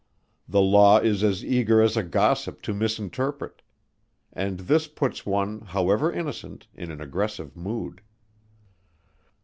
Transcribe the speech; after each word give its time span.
The 0.49 0.61
Law 0.61 0.97
is 0.97 1.23
as 1.23 1.45
eager 1.45 1.79
as 1.79 1.95
a 1.95 2.01
gossip 2.01 2.63
to 2.63 2.73
misinterpret; 2.73 3.61
and 4.33 4.61
this 4.61 4.87
puts 4.87 5.27
one, 5.27 5.59
however 5.61 6.11
innocent, 6.11 6.65
in 6.73 6.89
an 6.89 6.99
aggressive 7.01 7.55
mood. 7.55 8.01